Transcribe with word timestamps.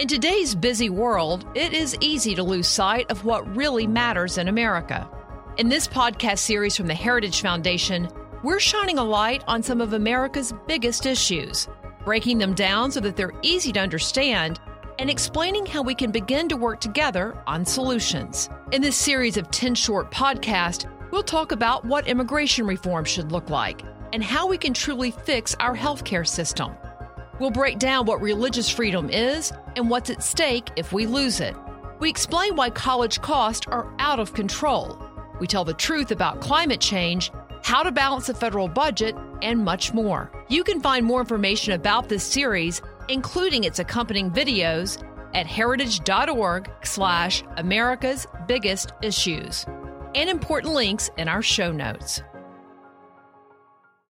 In 0.00 0.08
today's 0.08 0.54
busy 0.54 0.88
world, 0.88 1.44
it 1.54 1.74
is 1.74 1.94
easy 2.00 2.34
to 2.34 2.42
lose 2.42 2.66
sight 2.66 3.10
of 3.10 3.26
what 3.26 3.54
really 3.54 3.86
matters 3.86 4.38
in 4.38 4.48
America. 4.48 5.06
In 5.58 5.68
this 5.68 5.86
podcast 5.86 6.38
series 6.38 6.74
from 6.74 6.86
the 6.86 6.94
Heritage 6.94 7.42
Foundation, 7.42 8.08
we're 8.42 8.60
shining 8.60 8.96
a 8.96 9.04
light 9.04 9.44
on 9.46 9.62
some 9.62 9.82
of 9.82 9.92
America's 9.92 10.54
biggest 10.66 11.04
issues, 11.04 11.68
breaking 12.02 12.38
them 12.38 12.54
down 12.54 12.90
so 12.90 13.00
that 13.00 13.14
they're 13.14 13.34
easy 13.42 13.72
to 13.72 13.80
understand, 13.80 14.58
and 14.98 15.10
explaining 15.10 15.66
how 15.66 15.82
we 15.82 15.94
can 15.94 16.10
begin 16.10 16.48
to 16.48 16.56
work 16.56 16.80
together 16.80 17.36
on 17.46 17.66
solutions. 17.66 18.48
In 18.72 18.80
this 18.80 18.96
series 18.96 19.36
of 19.36 19.50
10 19.50 19.74
short 19.74 20.10
podcasts, 20.10 20.90
we'll 21.10 21.22
talk 21.22 21.52
about 21.52 21.84
what 21.84 22.08
immigration 22.08 22.66
reform 22.66 23.04
should 23.04 23.32
look 23.32 23.50
like 23.50 23.82
and 24.14 24.24
how 24.24 24.46
we 24.46 24.56
can 24.56 24.72
truly 24.72 25.10
fix 25.10 25.54
our 25.60 25.76
healthcare 25.76 26.26
system. 26.26 26.72
We'll 27.40 27.50
break 27.50 27.78
down 27.78 28.04
what 28.04 28.20
religious 28.20 28.68
freedom 28.68 29.08
is 29.08 29.50
and 29.74 29.88
what's 29.88 30.10
at 30.10 30.22
stake 30.22 30.68
if 30.76 30.92
we 30.92 31.06
lose 31.06 31.40
it. 31.40 31.56
We 31.98 32.10
explain 32.10 32.54
why 32.54 32.68
college 32.68 33.22
costs 33.22 33.66
are 33.66 33.90
out 33.98 34.20
of 34.20 34.34
control. 34.34 34.98
We 35.40 35.46
tell 35.46 35.64
the 35.64 35.72
truth 35.72 36.10
about 36.10 36.42
climate 36.42 36.80
change, 36.80 37.32
how 37.62 37.82
to 37.82 37.92
balance 37.92 38.28
a 38.28 38.34
federal 38.34 38.68
budget, 38.68 39.16
and 39.40 39.64
much 39.64 39.94
more. 39.94 40.30
You 40.48 40.62
can 40.62 40.82
find 40.82 41.06
more 41.06 41.20
information 41.20 41.72
about 41.72 42.10
this 42.10 42.24
series, 42.24 42.82
including 43.08 43.64
its 43.64 43.78
accompanying 43.78 44.30
videos, 44.30 45.02
at 45.32 45.46
heritage.org 45.46 46.70
slash 46.82 47.42
America's 47.56 48.26
Biggest 48.48 48.92
Issues, 49.00 49.64
and 50.14 50.28
important 50.28 50.74
links 50.74 51.08
in 51.16 51.28
our 51.28 51.40
show 51.40 51.72
notes. 51.72 52.22